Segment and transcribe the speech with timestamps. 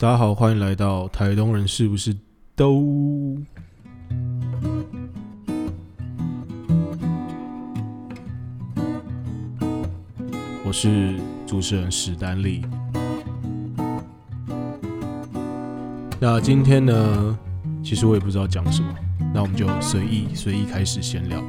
[0.00, 2.16] 大家好，欢迎来到台东人是不是
[2.54, 3.36] 都？
[10.64, 12.64] 我是主持人史丹利。
[16.20, 17.36] 那今天呢，
[17.82, 18.94] 其实我也不知道讲什么，
[19.34, 21.42] 那我们就随意随意开始闲聊。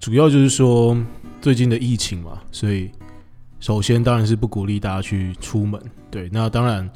[0.00, 0.96] 主要就是说
[1.40, 2.90] 最近的疫情嘛，所以
[3.60, 5.80] 首先当然是不鼓励大家去出门。
[6.10, 6.90] 对，那当然。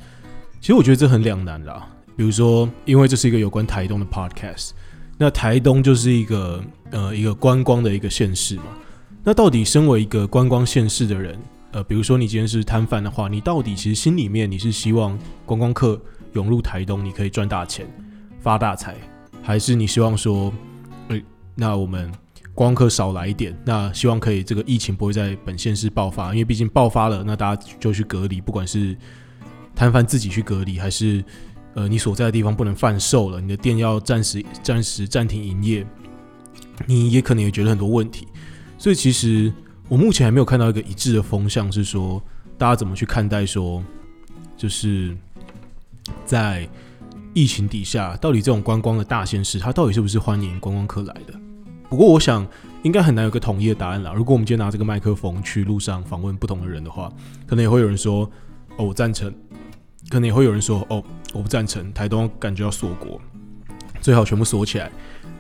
[0.61, 1.89] 其实我觉得这很两难啦。
[2.17, 4.71] 比如说，因为这是一个有关台东的 podcast，
[5.17, 8.65] 那台东就是一个呃一个观光的一个县市嘛。
[9.23, 11.39] 那到底身为一个观光县市的人，
[11.71, 15.17] 呃，比如说你今天是摊贩的话，你到底其实心里面你是希望
[15.47, 16.01] 观光客
[16.33, 17.87] 涌入台东，你可以赚大钱
[18.41, 18.97] 发大财，
[19.41, 20.53] 还是你希望说，
[21.09, 21.23] 诶，
[21.55, 22.11] 那我们
[22.53, 28.97] 观光客少来一点，那希望可以这个疫情不会在本县市爆发，因为毕竟爆发了，那大家就去隔离，不管是。
[29.79, 31.25] 摊贩自己去隔离，还是
[31.75, 35.87] 呃你所在的地方不能贩售了，你的店要暂时暂时暂停营业，
[36.85, 38.27] 你也可能也觉得很多问题。
[38.77, 39.53] 所以其实
[39.89, 42.21] 我目前还没有看到一个一致的风向，是说
[42.59, 43.81] 大家怎么去看待说，
[44.57, 45.17] 就是
[46.25, 46.69] 在
[47.33, 51.39] 疫情底下，到底这种观光的大县市，它到底是不是欢迎观光客来的？
[51.89, 52.45] 不过我想
[52.83, 54.13] 应该很难有个统一的答案啦。
[54.13, 57.13] 如果我们今天拿这个麦克风去路上访问不同的人的话，
[57.47, 58.29] 可能也会有人说
[58.77, 59.33] ：“哦，我赞成。”
[60.11, 61.03] 可能也会有人说：“哦，
[61.35, 63.21] 我不赞成台东，感觉要锁国，
[64.01, 64.91] 最好全部锁起来，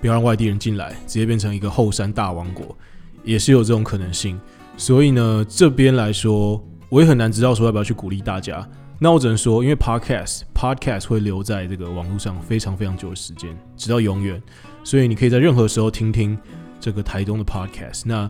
[0.00, 2.76] 不要让外地人进来，直接变成一个后山大王国，
[3.24, 4.38] 也是有这种可能性。
[4.76, 8.68] 所以呢，这边来说，我也很难知道说要不要去鼓励大家。
[9.00, 14.42] 那我只能说，因为 podcast podcast 会留在这个网络上非常非常久的时间，直到永远，
[14.84, 16.36] 所以你可以在任何时候听听
[16.80, 18.02] 这个台东的 podcast。
[18.04, 18.28] 那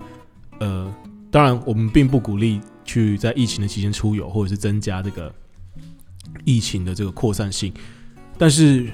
[0.61, 0.95] 呃，
[1.31, 5.35] 当然，我们并不鼓励去在疫情的期间出游，或者是增加这个。”
[6.45, 7.73] 疫情的这个扩散性，
[8.37, 8.91] 但是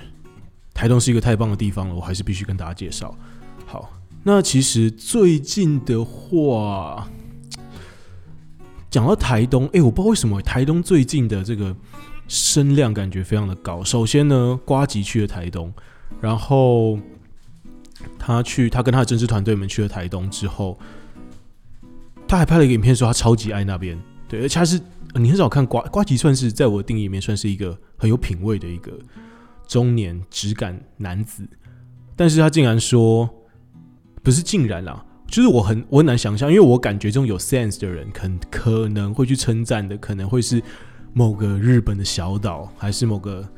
[0.73, 3.17] 台东是一个太棒的地方了，我还是必须跟大家介绍。
[3.67, 3.93] 好，
[4.23, 7.09] 那其实最近的话，
[8.91, 11.75] 讲到台东，哎，我不知道为什么台东最近的这个
[12.27, 13.85] 声量感觉非常的高。
[13.85, 15.73] 首先呢，瓜吉去了台东，
[16.21, 16.99] 然后
[18.19, 20.79] 他去，他跟他的政治团队们去了台东之后，
[22.27, 24.81] 他还拍了一个影片，说他超级爱那边，对，而且他是。
[25.15, 28.93] 你很少看瓜瓜吉，算是在我的定义里面算是一个很有品味的一个
[29.69, 31.47] 中年质感男子，
[32.17, 33.29] 但是他竟然说
[34.23, 40.63] 不是竟然啦，就是我很我很难想象，因为我感觉这种有 sense 的人，可可能会去称赞的，可能会是
[41.13, 43.49] 某个日本的小岛，还是某个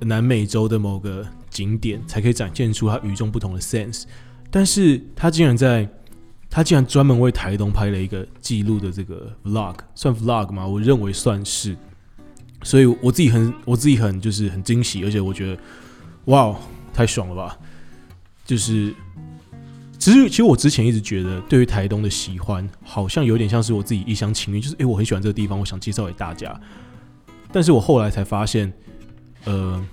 [0.00, 4.04] 南美洲的某个景点，才可以展现出他与众不同的 sense，
[4.50, 5.88] 但是他竟然在。
[6.56, 10.66] 他竟然专门为台东拍了一个记录的这个 vlog，算 vlog 吗？
[10.66, 11.76] 我认为算是，
[12.62, 15.62] 所以我自己很我自己很就是很惊喜，而且我觉得
[16.24, 16.56] 哇，
[16.94, 17.58] 太爽了吧！
[18.46, 18.90] 就是
[19.98, 26.58] 其实其实我之前一直觉得，对于台东的喜欢，好像有点像是我自己一厢情愿，就是诶，我很喜欢这个地方，我想介绍给大家。
[27.52, 28.72] 但是我后来才发现，
[29.44, 29.86] 呃。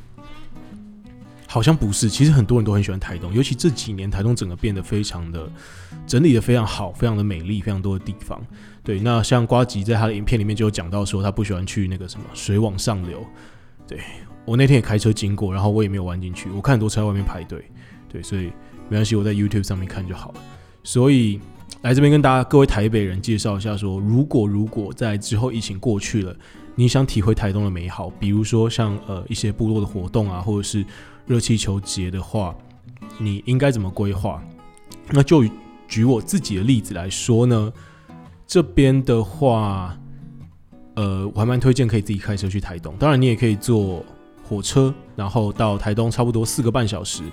[1.53, 5.47] 好像不是，其实很多人都很喜欢台东，尤其这几年台东整个变得非常的
[6.07, 8.41] 整理的非常好，非常的美丽，非常多的地方。
[8.83, 13.23] 对，那像瓜吉在他的影片里面就有讲到说，他不喜欢去那个什么水往上流。
[13.87, 13.99] 对
[14.45, 17.63] 我那天也开车经过，然后我也没有弯进去，我看很多车在外面排队。
[18.11, 18.45] 对，所以
[18.89, 20.41] 没关系，我在 YouTube 上面看就好了。
[20.83, 21.39] 所以
[21.83, 26.35] 来这边跟大家各位台北人介绍一下，说如果如果在之后疫情过去了，
[26.73, 30.83] 你想体会台东的美好，比如说像呃一些部落的活动啊，或者是
[31.25, 32.55] 热气球节的话，
[33.17, 34.43] 你应该怎么规划？
[35.09, 35.43] 那就
[35.87, 37.71] 举我自己的例子来说呢，
[38.45, 39.97] 这边的话，
[40.95, 42.95] 呃，我还蛮推荐可以自己开车去台东。
[42.97, 44.03] 当然，你也可以坐
[44.43, 47.23] 火车，然后到台东差不多四个半小时、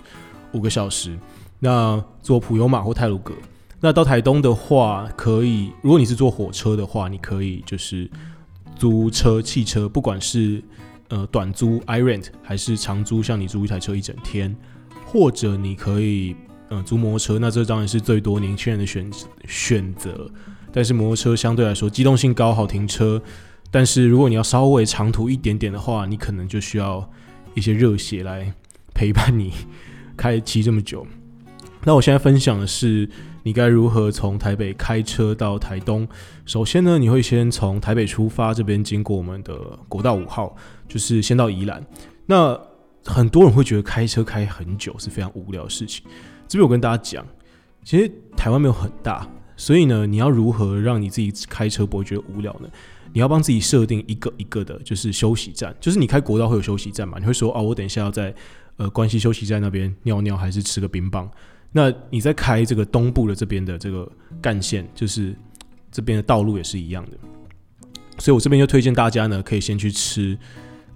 [0.53, 1.19] 五个小时。
[1.59, 3.35] 那坐普悠玛或泰鲁格。
[3.81, 8.11] 那到台东的话，可以，如果你是坐火车的话，你可以就是
[8.77, 10.63] 租车、汽车，不管是。
[11.11, 14.57] 呃，短租 i rent 还是长租，像你租一台车一整天，
[15.05, 16.35] 或者你可以
[16.69, 19.11] 呃租摩托车，那这当然是最多年轻人的选
[19.47, 20.31] 选择。
[20.73, 23.21] 但是摩托车相对来说机动性高，好停车。
[23.73, 27.09] 但是如果你要稍微长途一点点的话，你可能就需要
[27.55, 28.53] 一些热血来
[28.95, 29.53] 陪伴你
[30.17, 31.07] 开骑这么久。
[31.85, 33.09] 那我现在分享的是。
[33.43, 36.07] 你该如何从台北开车到台东？
[36.45, 40.55] 首先呢，你会先从台北出发，这边经过我们的国道五号，
[40.87, 41.83] 就是先到宜兰。
[42.27, 42.55] 那
[43.03, 46.05] 很多人会觉得开车开很久是非常无聊的事情。
[46.47, 47.27] 这边我跟大家讲，
[47.83, 52.69] 其实台湾没有很大，所以呢，你要如何让你自己开车不会觉得无聊呢？
[53.15, 57.19] 你要帮自己设定一个一个的，就是休息站，就是你开国道会有休息站嘛？
[57.19, 58.35] 你会说哦，我等一下要在
[58.77, 61.27] 呃关西休息站那边尿尿，还是吃个冰棒？
[61.73, 65.35] 那你在开这个东部的这边的这个干线，就是
[65.91, 67.13] 这边的道路也是一样的。
[68.19, 70.37] 所以我这边就推荐大家呢，可以先去吃。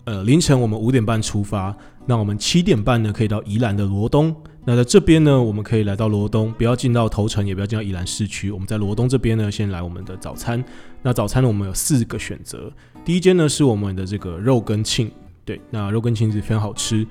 [0.05, 1.75] 呃，凌晨我们五点半出发，
[2.05, 4.37] 那我们七点半呢可以到宜兰的罗东。
[4.67, 8.51] 那在这边呢，我们可以来到罗东，不要进到头城，也不要进到宜兰市区。
[8.51, 10.63] 我们在罗东这边呢，先来我们的早餐。
[11.01, 12.71] 那早餐呢，我们有四个选择。
[13.03, 15.11] 第一间呢是我们的这个肉羹庆，
[15.47, 17.07] 对，那肉羹庆是非常好吃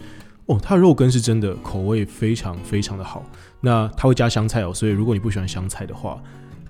[0.48, 0.60] 哦。
[0.62, 3.24] 它的肉羹是真的口味非常非常的好。
[3.62, 6.22] 那它会加香菜哦，所以如果你不喜欢香菜的话，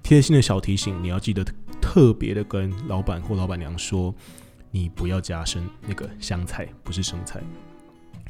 [0.02, 1.46] 贴心的小提醒，你要记得
[1.82, 4.14] 特别的跟老板或老板娘说。
[4.76, 7.40] 你不要加生那个香菜，不是生菜。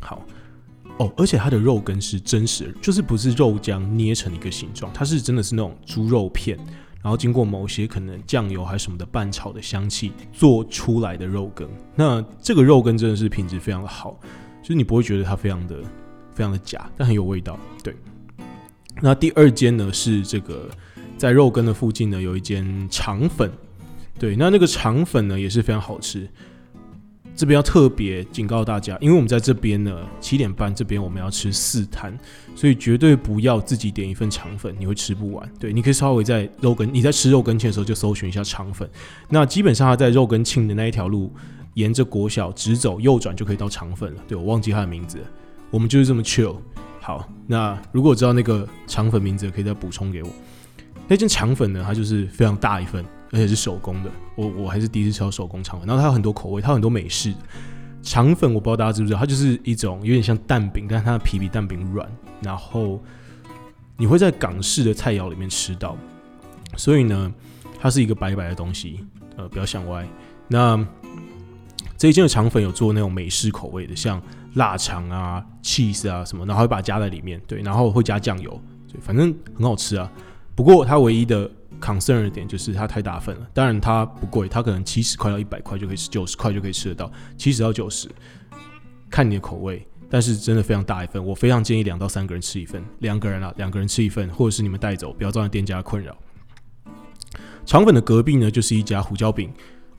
[0.02, 0.22] 好
[0.98, 6.58] 哦，而且它的肉根是真实的，就是不是肉浆捏成一个形状，它是真的是那种猪肉片，
[7.02, 11.66] 然后经过某些可能酱油还是什么的拌炒的香气做出来的肉羹。
[11.96, 14.20] 那这个肉羹真的是品质非常的好，
[14.64, 15.76] 就是你不会觉得它非常的
[16.34, 17.60] 非常的假，但很有味道。
[17.84, 17.96] 对。
[19.02, 20.70] 那第二间呢是这个
[21.18, 23.52] 在肉羹的附近呢有一间肠粉。
[24.18, 26.28] 对，那那个肠粉呢也是非常好吃。
[27.36, 32.16] 这边要特别警告大家，因为我们在这边呢，七点半这边我们要吃四摊，
[32.56, 35.52] 所以绝对不要自己点一份肠粉，你会吃不完。
[35.60, 38.88] 对，你可以稍微在肉根，你在吃肉根庆的时候就搜寻一下肠粉。
[39.30, 41.34] 那基本上它在肉根庆的那一条路，
[41.76, 44.22] 沿着国小直走右转就可以到肠粉了。
[44.28, 45.20] 对我忘记它的名字，
[45.70, 46.56] 我们就是这么 chill。
[47.00, 50.30] 好，那如果知道那个肠粉名字，可以再补充给我。
[51.08, 53.04] 那间肠粉呢，它就是非常大一份。
[53.32, 55.88] 而且是手工的，我我还是第一次吃到手工肠粉。
[55.88, 57.34] 然后它有很多口味，它有很多美式
[58.04, 62.08] 肠粉，我不知道大家知不知道，它就是一种有点像蛋饼，但是它的皮比蛋饼软。
[62.44, 63.04] 然后
[63.98, 65.98] 你会在港式的菜肴里面吃到，
[66.78, 67.34] 所以呢，
[67.80, 69.04] 它是一个白白的东西，
[69.36, 70.08] 呃，不要想歪。
[70.48, 70.78] 那
[72.04, 74.22] 这一间的肠粉有做那种美式口味的，像
[74.56, 78.62] 腊肠啊、cheese 啊什么，然后会把它加在里面，对，然后会加酱油，
[78.92, 80.12] 对，反正很好吃啊。
[80.54, 88.10] 不过它唯一的 concern 的点就是它太大份了，当然它不贵，它可能七十块到一百块就可以吃，九十块就可以吃得到，七十到九十，
[89.10, 89.88] 看你的口味。
[90.10, 96.14] 但是真的非常大一份，我非常建议两到三个人吃一份，两个人啊，两个人吃一份，或者是你们带走，不要造成店家的困扰。
[97.66, 99.50] 肠粉的隔壁呢，就是一家胡椒饼，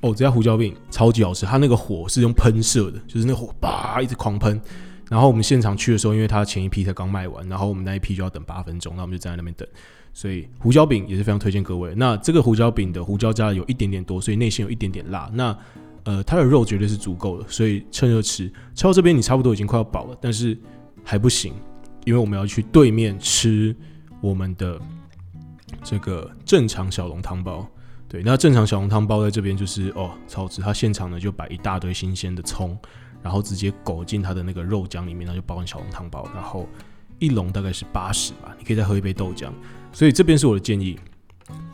[0.04, 4.60] 哦，这家胡椒饼超级好吃，它那个火是用喷射的，就是那火叭一直狂喷。
[5.08, 9.66] 然后我们现场去的时候，因为它前一批才刚卖完，然后我们那一批就要等八分钟，那我们就站在那边等。
[10.12, 11.94] 所以胡椒饼也是非常推荐各位。
[11.96, 15.30] 那这个胡椒饼的胡椒加的有一点点多，所以内馅有一点点辣。
[15.32, 15.56] 那
[16.02, 18.46] 呃，它的肉绝对是足够的，所以趁热吃。
[18.74, 20.58] 吃到这边你差不多已经快要饱了，但是
[21.02, 21.54] 还不行，
[22.04, 23.74] 因为我们要去对面吃
[24.20, 24.78] 我们的
[25.82, 27.66] 这个正常小笼汤包。
[28.14, 30.62] 对，那正常小笼汤包在这边就是哦，超值。
[30.62, 32.78] 它现场呢就摆一大堆新鲜的葱，
[33.20, 36.68] 然后直接裹进它的那个肉浆里面，然后就包成小笼汤包，然后
[37.18, 39.50] 一笼大概是八十吧，你可以再喝一杯豆浆。
[39.92, 40.96] 所以这边是我的建议，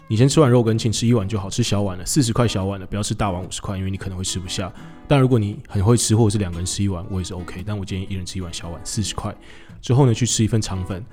[0.08, 4.72] 你先吃完肉羹请吃一碗就好，吃小碗的，四十块小碗的，不要吃大碗五十块，因为你可能会吃不下。
[5.06, 7.62] 但如果你很会吃，或者是两个人吃一碗，我也是 OK。
[7.66, 9.36] 但我建议一人吃一碗小碗，四十块
[9.82, 11.04] 之后呢，去吃一份肠粉，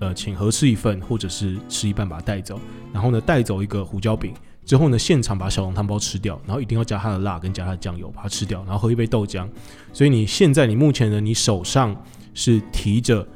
[0.00, 2.58] 呃，请合吃一份，或者是吃一半把它带走，
[2.92, 4.34] 然后呢带走一个胡椒饼，
[4.64, 9.48] 之后呢现场把小笼汤包吃掉，然后一定要加它的辣跟加它的酱油，把它吃掉，然后喝一杯豆浆。
[9.92, 11.94] 所以你现在你目前呢，你手上
[12.34, 13.26] 是提着。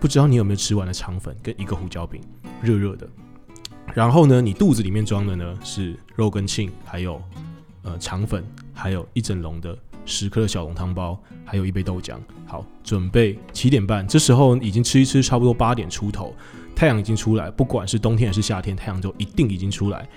[0.00, 2.22] 不知道你有没有吃完的肠粉跟一个胡椒饼，
[2.62, 3.06] 热热的。
[3.92, 7.20] 然后呢，你肚子里面装的呢是肉跟庆，还有
[7.82, 9.76] 呃肠粉，还有一整笼的
[10.06, 12.16] 十颗的小笼汤包，还有一杯豆浆。
[12.46, 16.34] 好，准备七点半，这时候已经吃一吃，差不多八点出头，
[16.74, 20.08] 太阳已经出来，不管是冬天还是夏天，太阳就一定已经出来，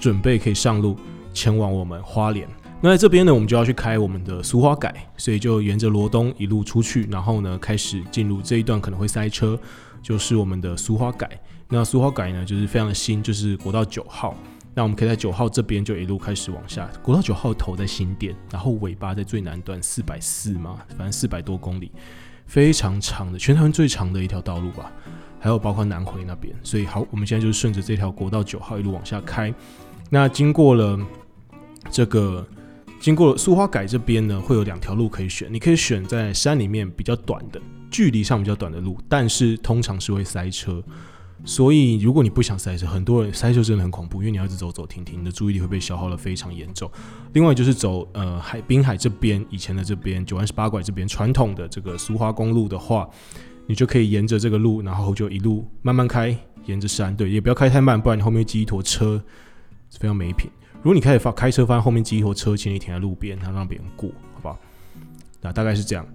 [0.00, 0.96] 准备可以上路
[1.32, 2.48] 前往我们花莲。
[2.80, 9.56] 那在这边呢，我们就要去开我们的苏花改，所以就沿着罗东一路出去，然后呢开始进入这一段可能会塞车，
[10.02, 11.30] 就是我们的苏花改。
[11.68, 14.34] 那苏花改呢，就是非常的新，就是国道九号。
[14.72, 21.92] 那我们可以在九号这边就一路开始往下，国道九号头在新店，然后尾巴在最南端四百四嘛，反正四百多公里，
[22.46, 24.90] 非常长的，全台湾最长的一条道路吧。
[25.38, 29.52] 还有包括南回那边，所以好，我们现在就是顺着这条国道九号一路往下开。
[30.10, 30.98] 那经过了
[31.90, 32.46] 这个。
[33.00, 35.50] 经过了苏花改这边呢，会有两条路可以选。
[35.50, 37.58] 你可以选在山里面比较短的
[37.90, 40.84] 距离上比较短的路，但是通常是会塞车。
[41.42, 46.90] 所以如果你不想塞车，很多人塞车真的很恐怖，因为你要一直走走停停，你的注意力会被消耗的非常严重。
[47.32, 53.08] 另外就是走呃海滨海这边以前的这边九弯十八拐这边传统的这个苏花公路的话，
[53.66, 56.36] 你就可以沿着这个路，然后就一路慢慢开，
[56.66, 59.24] 沿着山，对，也不要开太慢，不然你后面挤一坨车，
[59.98, 60.50] 非常没品。
[60.76, 64.58] 如果你开始发开车，发现后面挤一坨车，请你停在路边，然后让别人过，好不好？
[65.40, 66.06] 那大概是这样。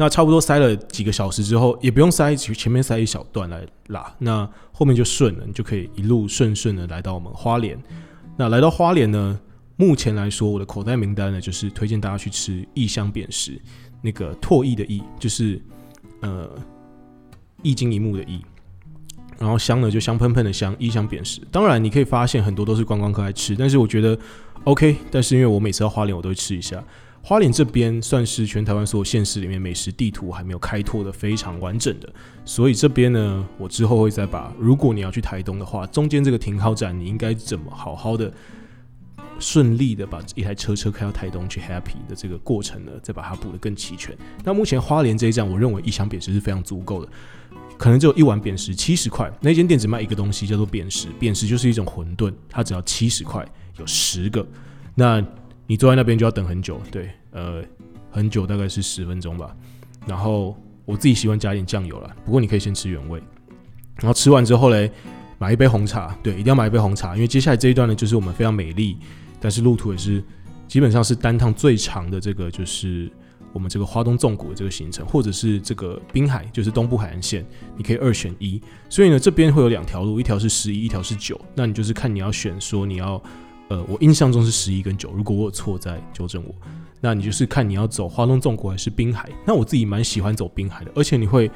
[0.00, 7.76] 那差不多塞了几个小时之后，也不用塞，前面塞一小段来拉，那后面就顺了，你就可以一路顺顺的来到我们花莲。
[8.36, 9.40] 那来到花莲呢，
[9.76, 13.60] 目前来说，我的口袋名单呢，就是推荐大家去吃异香扁食，
[14.00, 15.60] 那个唾液的液，就是
[16.20, 16.48] 呃
[17.62, 18.40] 一金一木的一，
[19.38, 21.40] 然后香呢就香喷喷的香，异香扁食。
[21.50, 24.18] 当然你可以发现很多都是观光客来吃，但是我觉得
[24.64, 24.96] OK。
[25.10, 26.82] 但是因为我每次到花莲，我都会吃一下。
[27.20, 32.08] 花莲这边算是全台湾所有县市里面美食地图还没有开拓的非常完整的，
[32.44, 38.32] 所以这边呢，我之后会再把，如果你要去台东的话，中间这个停靠站你应该怎么好好的
[39.38, 44.16] 顺利的把一台车车开到台东去 happy 的这个过程呢，再把它补得更齐全。
[44.42, 47.10] 那目前花莲这一站，我认为一箱扁食是非常足够的，
[47.78, 53.42] 可能只有一碗扁食七十块，那间店只卖一个东西叫做扁食，扁食就是一种馄饨，它只要七十块，
[53.78, 54.46] 有十个，
[54.94, 55.24] 那。
[55.70, 57.62] 你坐在那边就要等很久，对，呃，
[58.10, 59.54] 很久大概是十分钟吧。
[60.06, 60.56] 然后
[60.86, 63.22] 我自己喜欢加点酱油了，不过你可以先吃原味。
[63.96, 64.90] 然后吃完之后嘞，
[65.36, 68.96] 买一杯红茶，对，一定要买一杯红茶，因为接下来这一段呢，就是我们非常美丽，
[69.38, 70.24] 但是路途也是
[70.66, 73.12] 基本上是单趟最长的这个，就是
[73.52, 77.44] 我们这个花东纵谷的这个行程，或者是这个滨海，就是东部海岸线，
[77.76, 78.60] 你可以二选一。
[78.88, 83.22] 所以呢，这边会有两条路，一条是十一，一条是九，那你就是看你要选，说你要。
[83.70, 86.54] 呃，我印象中是十一跟九，如果我有错，再纠正我。
[87.02, 89.28] 那你就是看你要走花东纵谷还是滨海。
[89.46, 91.50] 那我自己蛮喜欢走滨海的，而且你会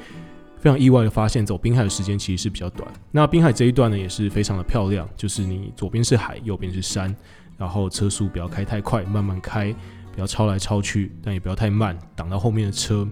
[0.59, 2.87] 非常意外的发现，走滨海的时间其实是比较短。
[3.09, 7.15] 那滨海这一段呢，也是非常的漂亮，就是你左边是海，右边是山，
[7.57, 9.73] 然后车速不要开太快，慢慢开，
[10.13, 13.05] 不要超来超去，但也不要太慢，挡到后面的车。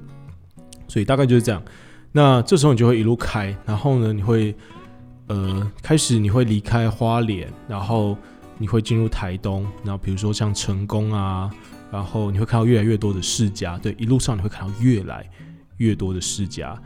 [0.87, 1.61] 所以大概就是这样。
[2.13, 4.55] 那这时候你就会一路开，然后呢，你会
[5.27, 8.17] 呃开始你会离开花莲，然后。
[8.57, 11.49] 你会进入台东，然后比如说像成功啊，
[11.91, 15.27] 然后你会看到越来越多的世家，对，一路上你会看到越来
[15.77, 16.79] 越多的世家，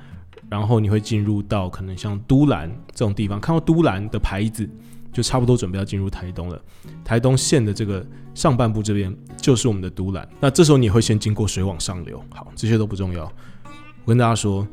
[0.49, 4.69] 然后你会进入到可能像都兰这种地方，看到都兰的牌子，
[5.11, 6.61] 就差不多准备要进入台东了。
[7.03, 13.23] 台东县的这个上半部这边就是我们的都兰，那这时候你会先经过水往上流，好，这些都不重要。
[14.03, 14.67] 我跟大家说，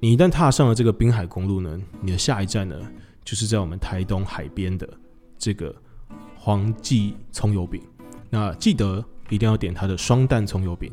[0.00, 2.80] 你一旦踏上了这个滨海公路呢，你的下一站呢，
[3.24, 4.88] 就是在我们台东海边的。
[5.38, 5.74] 这个
[6.34, 7.82] 黄记葱油饼，
[8.30, 10.90] 那记得一定要点它的双蛋葱油饼，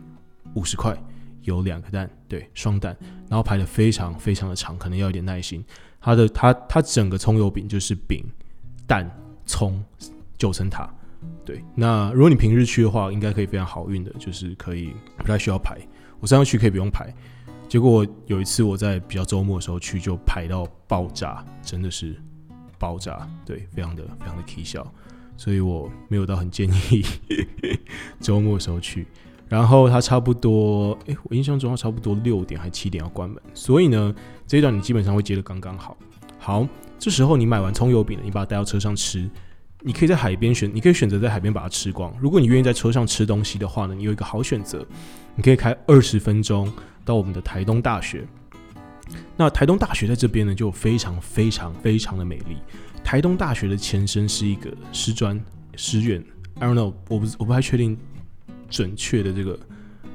[0.54, 1.02] 五十块
[1.44, 2.94] 有两个蛋，对，双蛋，
[3.30, 5.64] 然后排的非常非常的长，可能要一点耐心。
[6.02, 8.26] 它的它它整个葱油饼就是饼、
[8.86, 9.10] 蛋、
[9.46, 9.82] 葱
[10.38, 10.94] 九层塔，
[11.46, 11.64] 对。
[11.76, 15.78] 那如果你平日去的话，应该可以非常好运的，就是可以不太需要排。
[16.20, 17.14] 我上次去可以不用排，
[17.68, 22.16] 结果有一次我在比较周末的时候去，就排到爆炸，真的是。
[22.80, 24.86] 爆炸，对，非常的非常的蹊跷，
[25.38, 27.02] 所以我没有到很建议
[28.20, 29.08] 周末的时候去。
[29.48, 34.14] 然后它差不多，诶，我印象中它差不多六点还七点要关门，所以呢，
[34.46, 35.96] 这一段你基本上会接的刚刚好。
[36.38, 36.68] 好，
[37.00, 39.30] 这时候你买完葱油饼，你把它带到车上吃，
[39.86, 42.14] 你可以在海边选，你可以选择在海边把它吃光。
[42.20, 44.86] 如果你愿意在车上吃东西的话呢，你有一个好选择，
[45.36, 46.72] 你可以开二十分钟
[47.04, 48.26] 到我们的台东大学。
[49.36, 52.58] 那台东大学在这边呢，就非常非常非常的美丽。
[53.04, 55.40] 台东大学的前身是一个师专
[55.76, 56.24] 师院
[56.60, 57.98] ，I don't know，我不我不太确定
[58.70, 59.60] 准确的这个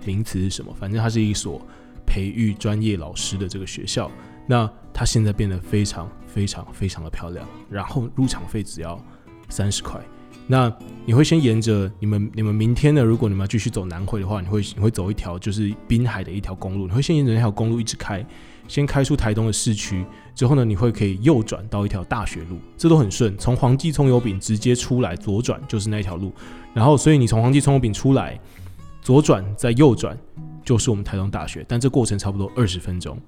[0.07, 1.61] 名词是什么，反正它是一所
[2.07, 4.11] 培育专业老师的这个学校。
[4.47, 8.99] 那它现在变得非常非常非常的漂亮，然后入场费只要
[9.49, 10.01] 三十块。
[10.47, 10.73] 那
[11.05, 13.03] 你会先沿着你们你们明天呢？
[13.03, 18.25] 如果你们要继续走南回的话，你会你会走一条就是滨海的一条公路，你会先沿着那条公路一直开。
[18.67, 23.37] 先开出台东的市区之后呢，你会可以右转到一条大学路，这都很顺。
[23.39, 26.33] 从黄记葱油饼直接出来左转就是那条路，
[26.75, 28.39] 然后所以你从黄记葱油饼出来
[29.01, 30.19] 左转再右转
[30.65, 33.19] 就是我们台东大学，但这过程差不多二十分钟。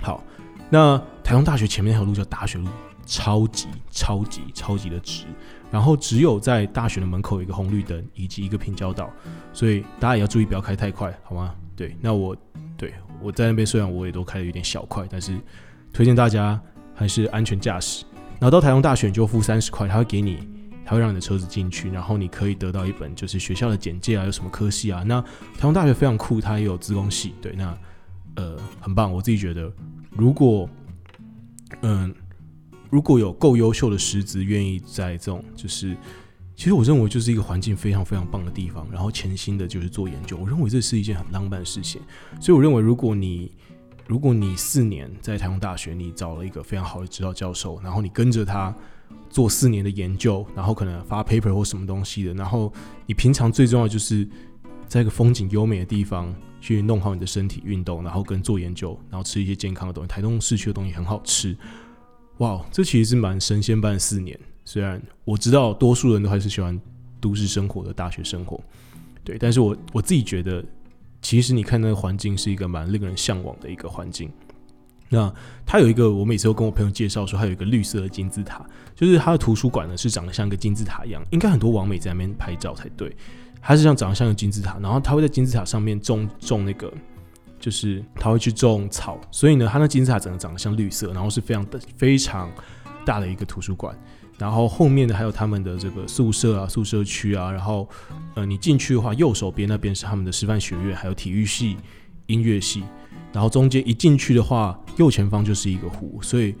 [0.00, 0.22] 好，
[0.70, 2.68] 那台东大学前面那条路叫大学路，
[3.06, 5.24] 超级超级超级的直，
[5.70, 9.10] 然后只有在大学的门口有一个红绿灯以及一个平交道，
[9.52, 11.54] 所以大家也要注意不要开太快，好吗？
[11.76, 12.36] 对，那我
[12.76, 12.92] 对。
[13.22, 15.34] 我在那边虽然我也都开的有点小快，但是
[15.94, 16.60] 推荐大家
[16.94, 18.04] 还是安全驾驶。
[18.32, 20.46] 然后到台中大学你就付三十块，他会给你，
[20.84, 25.02] 他会让你的车子进去，然后你可以得到一本就是学校的简介啊，有什么科系啊。
[25.06, 27.74] 那台中大学非常酷，它也有自工系，对，那
[28.36, 29.12] 呃很棒。
[29.12, 29.72] 我自己觉得，
[30.10, 30.68] 如果
[31.82, 32.14] 嗯
[32.90, 35.96] 如果有够优秀的师资愿意在这种就是。
[36.56, 40.36] 其实我认为就是一个环境非常非常棒的地方，然后潜心的就是做研究。
[40.36, 42.00] 我认为这是一件很浪漫的事情，
[42.40, 43.50] 所以我认为如果你
[44.06, 48.72] 如果你四年在台湾大学，你找了一个非常好的指导教授，然后你跟着他
[49.28, 52.72] 做四年的研究，然后可能发 paper 或什么东西的，然后
[53.04, 54.24] 你平常最重要就是
[54.88, 60.08] 在一个风景优美的地方去弄好你的身体运动，然后跟做研究，然后吃一些健康的东西。
[60.08, 61.56] 台东市区的东西很好吃，
[62.38, 64.38] 哇，这其实是蛮神仙般的四年。
[64.64, 66.80] 虽然我知道多数人都还是喜欢
[67.20, 68.60] 都市生活的大学生活，
[69.22, 70.64] 对，但是我我自己觉得。
[71.22, 74.30] 其实你看那个环境是一个蛮令人向往的一个环境。
[75.08, 75.32] 那
[75.64, 78.62] 它有一个，我每次都跟我朋友介绍说，它有一个绿色的金字塔，
[78.94, 83.16] 就是它的图书馆呢是长得像个金字塔一样，应该很多网美在那边拍照才对。
[83.66, 86.92] 它是像长得像个金字塔，然后它会在金字塔上面种种那个，
[87.58, 92.52] 就是它会去种草，所以呢，它那金字塔整个长得像绿色，然后是非常的非常
[93.06, 93.98] 大的一个图书馆。
[94.36, 97.88] 然后后面的还有他们的这个宿舍啊、宿舍区啊，然后
[98.34, 101.76] 呃，你进去的话，右手边那边是他们的师范学院，还有体育系、
[102.26, 102.82] 音乐系，
[103.32, 106.54] 然后中间一进去的话，右前方就是一个湖，所以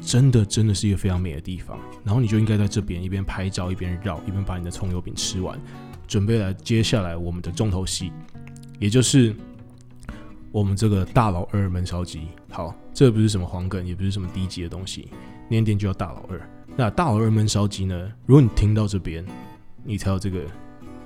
[0.00, 1.76] 真的真的是一个非常美的地方。
[2.04, 5.60] 然后你就应该在这边一边拍照一边绕，一边把你的葱油饼吃完，
[6.12, 8.12] 准备来接下来我们的重头戏，
[8.78, 9.34] 也就是
[10.50, 12.28] 我们这个大老二焖烧鸡。
[12.50, 15.08] 好，这不是什么黄梗，也不是什么低级的东西，
[15.48, 16.38] 念点就叫大老二。
[16.76, 18.12] 那大老二焖烧鸡呢？
[18.26, 19.24] 如果你听到这边，
[19.84, 20.44] 你才有这个，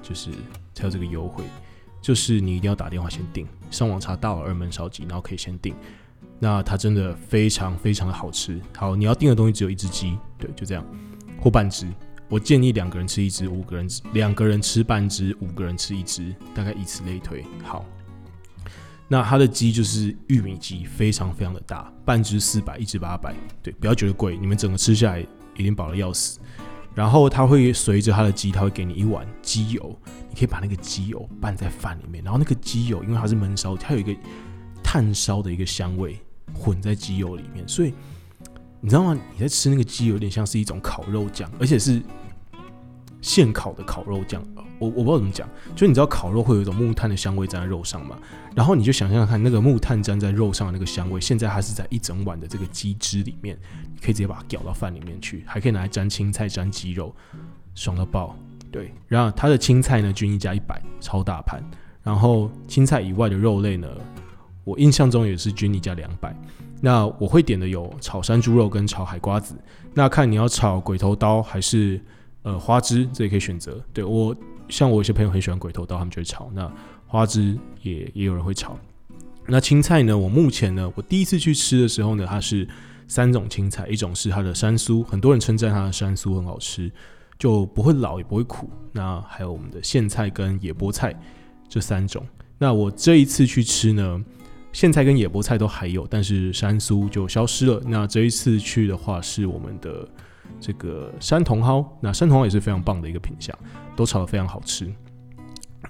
[0.03, 0.33] 就是
[0.75, 1.45] 才有这个优惠，
[2.03, 5.73] 就是你一定要打电话先订，上网查大老二焖烧鸡，然后可以先订。
[6.41, 8.61] 那它真的非常非常的好吃。
[8.77, 10.85] 好，你要订的东西只有一只鸡，对，就这样，
[11.41, 11.87] 或半只。
[12.29, 17.45] 我建议两个人吃一只，五个人两个人吃半只，五个人吃一只，大概以此类推。
[17.63, 17.85] 好，
[19.09, 23.35] 那它的鸡就是玉米鸡，非常非常的大，半只四百，一只八百。
[23.63, 25.27] 对，不要觉得贵，你们整个吃下来。
[25.59, 26.39] 已经饱的要死，
[26.95, 34.15] 然后它会随着它的鸡，它会给你一碗鸡油，你可以把那个鸡油拌在饭里面，然后那个鸡油因为它是焖烧，它有一个
[34.85, 36.21] 炭烧的一个香味
[36.53, 37.95] 混在鸡油里面，所以
[38.81, 39.19] 你知道吗？
[39.33, 42.01] 你在吃那个鸡有点像是一种烤肉酱，而且是
[43.21, 44.43] 现烤的烤肉酱。
[44.79, 48.19] 我我不知道怎么讲，就你知道烤肉会有一种木炭的香味粘在肉上嘛？
[48.55, 53.59] 然后你就想象看那个木炭粘在肉上的那个香味，现在它是在一整碗的这个鸡汁里面，
[53.95, 57.15] 你可以直接把它舀到饭里面去，还可以拿来沾青菜、沾鸡肉，
[57.75, 58.37] 爽到爆。
[58.71, 61.65] 对，然后它的青菜呢，均一加一百，超大盘。
[62.03, 63.89] 然后青菜以外的肉类呢，
[64.63, 66.37] 我印象中也是均一加两百。
[66.81, 69.55] 那我会点的有炒山猪肉跟炒海瓜子，
[69.95, 72.01] 那看你要炒鬼头刀还是
[72.43, 73.81] 呃花枝，这也可以选择。
[73.93, 74.35] 对我。
[74.69, 76.51] 像我有些朋友很喜欢鬼头刀，他们就会炒。
[76.53, 76.69] 那
[77.07, 78.77] 花枝也也有人会炒。
[79.47, 80.19] 那青菜呢？
[80.19, 82.67] 我目前呢，我第一次去吃的时候呢，它是
[83.07, 86.91] 三种青菜，一种是它的山苏，很多人称赞它的山苏很好吃，
[87.39, 88.69] 就不会老也不会苦。
[88.91, 91.15] 那还有我们的苋菜跟野菠菜
[91.69, 92.27] 这三种。
[92.59, 94.21] 那我这一次去吃呢，
[94.77, 97.81] 苋菜跟野菠菜都还有，但是山苏就消失了。
[97.87, 100.07] 那这一次去的话，是我们的。
[100.59, 103.55] 这个山茼蒿，那山茼蒿也是非常棒的一个品相，
[103.95, 104.91] 都炒得非常好吃。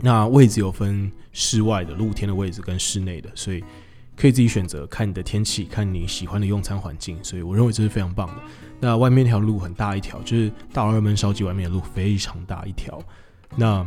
[0.01, 3.63] 那位置有分室外的、露天的位置跟室内的，所以
[4.17, 7.23] 可以自己选择，看你的天气，看你喜欢的用餐环境。
[7.23, 8.35] 所以我认为这是非常棒的。
[8.81, 13.01] 那外面那条路很大一条，就是大二门烧鸡外面的路非常大一条。
[13.55, 13.87] 那，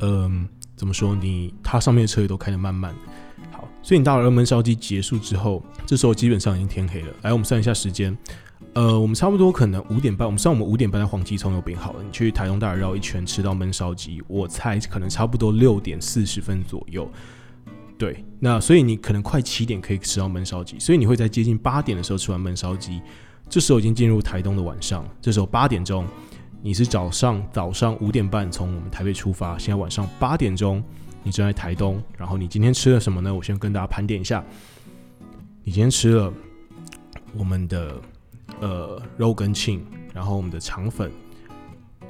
[0.00, 1.14] 嗯，怎么说？
[1.14, 2.94] 你它上面的车也都开得慢慢。
[3.82, 7.08] 所以你到了二门烧鸡结束之后，这时候基本上已经天黑了。
[7.22, 8.16] 来，我们算一下时间。
[8.74, 12.02] 呃，我们差不多可能五点半，我们算我们五点半的黄鸡葱油饼好了。
[12.04, 17.10] 你去台东大绕一圈，吃到焖烧鸡，我猜可能差不多六点四十分左右。
[17.98, 23.00] 对，那所以你可能快七点可以吃到焖烧鸡，所以你会在接近八点的时候吃完焖烧鸡。
[23.48, 26.06] 这时候已经进入台东的晚上，这时候八点钟，
[26.62, 30.80] 你是早上早上五点半从我们台北出发，现在晚上八点钟，
[31.22, 33.34] 你正在台东，然后你今天吃了什么呢？
[33.34, 34.44] 我先跟大家盘点一下，
[35.62, 36.32] 你今天吃了
[37.36, 37.94] 我们的。
[38.60, 41.10] 呃，肉跟庆，然后我们的肠粉，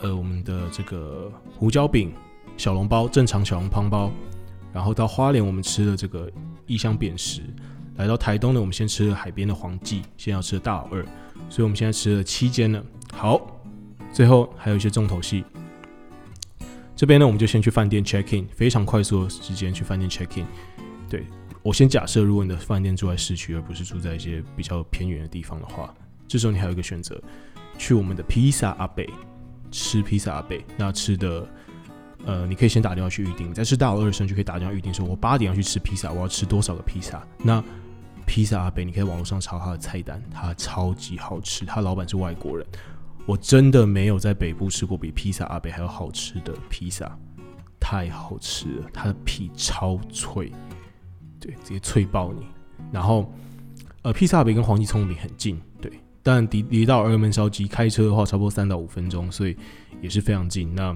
[0.01, 2.12] 呃，我们的这个胡椒饼、
[2.57, 4.11] 小笼包，正常小笼汤包，
[4.73, 6.29] 然后到花莲我们吃了这个
[6.66, 7.42] 异乡扁食，
[7.99, 11.05] 来到台东呢，我们先吃了海边的黄记，先要吃的大老二，
[11.49, 12.83] 所以我们现在吃了七间了。
[13.12, 13.40] 好，
[14.12, 15.44] 最后还有一些重头戏，
[17.00, 20.46] 这边呢，我们就先去饭店 check in，非常快速的时间去饭店 check in。
[21.08, 21.24] 对
[21.62, 25.94] 我先假设，如果你的饭店住在市区，而不是住在一些比较偏远的地方的话。
[26.28, 27.18] 这时候你还有一个选择，
[27.78, 29.08] 去我们的披萨阿贝
[29.70, 30.62] 吃披萨阿贝。
[30.76, 31.48] 那吃的，
[32.26, 33.50] 呃，你可以先打电话去预定。
[33.54, 37.26] 在吃大老二的时候，就可以打电话预定，说我八点要去吃披萨，我要吃多少个披萨。
[37.38, 37.64] 那
[38.26, 41.64] 披萨阿贝，你可以网络上查他的菜单，他超级好吃。
[41.64, 42.66] 他老板是外国人，
[43.31, 47.16] 我真的没有在北部吃过比披萨阿贝还要好吃的披萨，
[47.79, 48.90] 太好吃了。
[48.93, 50.51] 它的皮超脆，
[51.38, 52.45] 对，直接脆爆你。
[52.90, 53.33] 然后，
[54.03, 55.93] 呃，披萨北跟黄记葱饼很近，对，
[56.25, 59.57] 但离离到二门烧鸡开车的话，差不多三到五分钟，所以
[60.03, 60.75] 也是非常近。
[60.75, 60.93] 那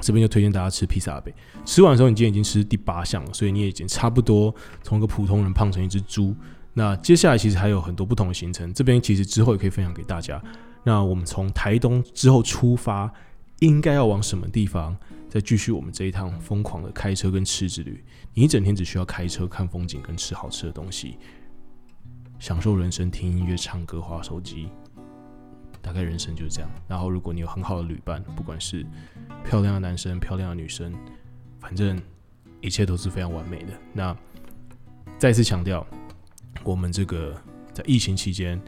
[0.00, 1.32] 这边就推荐大家吃披萨北。
[1.64, 6.34] 吃完的时候，你今天已经吃第八项了，所以你也已经差不多从一个普通人胖成一只猪。
[6.74, 10.42] 那接下来其实还有很多不同的行程，这边其实之后也可以分享给大家。
[10.84, 13.12] 那我们从台东之后出发，
[13.60, 14.96] 应该要往什么地方？
[15.28, 18.04] 再继续我们这一趟疯狂的开车跟吃之旅。
[18.34, 21.16] 你一整天只需要开车、看风景跟吃好吃的东西，
[22.38, 24.68] 享受人生，听音乐、唱歌、划手机。
[25.80, 26.70] 大概人生就是这样。
[26.86, 28.86] 然后，如果你有很好的旅伴，不管是
[29.44, 30.94] 漂亮的男生、漂亮的女生，
[31.58, 32.00] 反正
[32.60, 33.72] 一切都是非常完美的。
[33.92, 34.16] 那
[35.18, 35.86] 再次强调，
[36.62, 37.34] 我们这个
[37.72, 38.60] 在疫情期间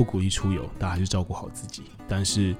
[0.00, 1.82] 不鼓励出游，大家还是照顾好自己。
[2.08, 2.56] 但是，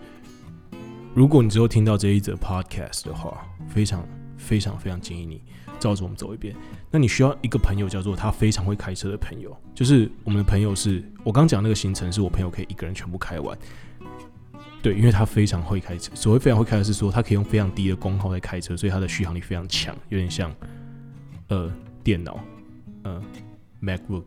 [1.15, 5.43] 如果你之后听到这一则 podcast 的话，非常非常非常建议你
[5.79, 6.55] 照着我们走一遍。
[6.91, 9.57] 那你需要一个朋友，叫做他非常会开车的朋友。
[9.75, 13.57] 就是我们的朋友是我刚讲那个行程，是我朋友可以一个人全部开完。
[14.83, 16.15] 对，因为他非常会开车。
[16.15, 20.55] 所谓非常会开车，是说他可以用非常低的功耗在开车，所以他的续航力非常强，有点像
[21.49, 21.73] 呃
[22.05, 22.39] 电脑，
[23.05, 23.23] 呃
[23.83, 24.25] MacBook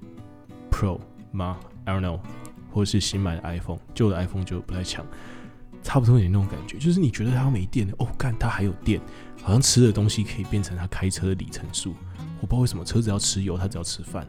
[0.72, 1.00] Pro
[1.32, 2.20] 吗？I don't know，
[2.74, 5.06] 或者是新买的 iPhone，旧的 iPhone 就不太强，
[5.84, 6.78] 差不多有点那种感觉。
[6.80, 9.00] 就是你觉得它没电了，哦，干，它还有电，
[9.44, 11.94] 好像吃的东西可以变成他开车的里程数。
[12.42, 14.28] 我不知道为什么车子要吃油，他只要吃饭，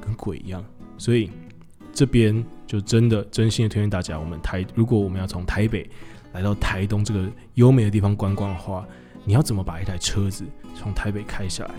[0.00, 0.64] 跟鬼一样。
[0.96, 1.30] 所以
[1.92, 5.90] 这边就真的真心的推荐大家，我们台如果我们要从台北
[6.32, 8.86] 来到台东这个优美的地方观光的话，
[9.24, 11.74] 你要怎么把一台车子从台北开下来？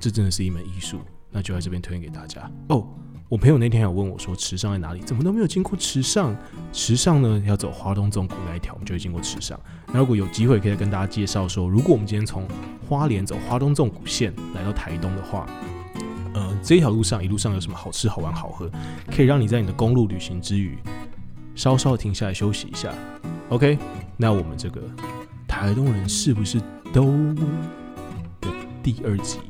[0.00, 1.00] 这真的是一门艺术。
[1.30, 2.88] 那就在这边推荐给大家哦。
[3.28, 5.00] 我朋友那天有问我说，池上在哪里？
[5.00, 6.34] 怎么都没有经过池上？
[6.72, 9.60] 池上呢，要走华东纵谷那一条，我们就会经过池上。
[9.88, 12.48] 那如果有机会，可以跟大家介绍说，如果我们今天从
[12.88, 15.46] 花莲走华东纵谷线来到台东的话，
[16.32, 18.70] 呃，这条路上一路上有什么好吃、好玩、好喝，
[19.14, 20.78] 可以让你在你的公路旅行之余，
[21.54, 22.94] 稍稍停下来休息一下。
[23.50, 23.76] OK，
[24.16, 24.80] 那我们这个
[25.46, 26.58] 台东人是不是
[26.94, 27.04] 都
[28.40, 28.48] 的
[28.82, 29.40] 第二集？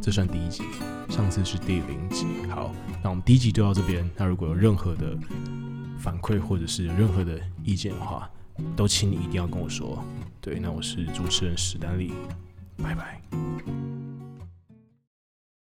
[0.00, 0.64] 这算第一集。
[1.08, 4.08] 上次是第零集，好，那我们第一集就到这边。
[4.16, 5.16] 那如果有任何的
[5.98, 8.28] 反馈或者是任何的意见的话，
[8.76, 10.02] 都请你一定要跟我说。
[10.40, 12.12] 对，那我是主持人史丹利，
[12.76, 13.20] 拜拜。